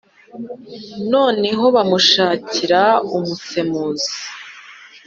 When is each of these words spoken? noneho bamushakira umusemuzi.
noneho 1.11 1.63
bamushakira 1.75 2.81
umusemuzi. 3.15 4.13